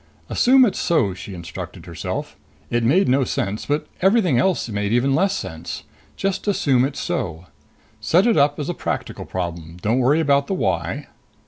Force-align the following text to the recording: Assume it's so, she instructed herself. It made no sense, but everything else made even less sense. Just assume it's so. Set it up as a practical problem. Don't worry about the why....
Assume 0.31 0.65
it's 0.65 0.79
so, 0.79 1.13
she 1.13 1.35
instructed 1.35 1.85
herself. 1.85 2.35
It 2.71 2.83
made 2.83 3.07
no 3.07 3.23
sense, 3.23 3.67
but 3.67 3.85
everything 4.01 4.39
else 4.39 4.67
made 4.67 4.91
even 4.91 5.13
less 5.13 5.35
sense. 5.37 5.83
Just 6.15 6.47
assume 6.47 6.85
it's 6.85 6.99
so. 6.99 7.45
Set 7.99 8.25
it 8.25 8.35
up 8.35 8.59
as 8.59 8.67
a 8.67 8.73
practical 8.73 9.25
problem. 9.25 9.77
Don't 9.79 9.99
worry 9.99 10.19
about 10.19 10.47
the 10.47 10.55
why.... 10.55 11.05